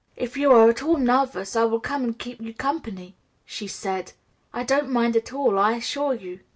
"If 0.15 0.35
you 0.35 0.51
are 0.51 0.67
at 0.67 0.81
all 0.81 0.97
nervous, 0.97 1.55
I 1.55 1.65
will 1.65 1.79
come 1.79 2.03
and 2.03 2.17
keep 2.17 2.41
you 2.41 2.55
company," 2.55 3.15
she 3.45 3.67
said; 3.67 4.13
"I 4.51 4.63
don't 4.63 4.89
mind 4.89 5.15
at 5.15 5.31
all, 5.31 5.59
I 5.59 5.73
assure 5.73 6.15
you." 6.15 6.39